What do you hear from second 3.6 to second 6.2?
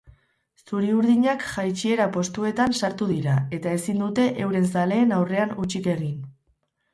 ezin dute euren zaleen aurrean hutsik egin.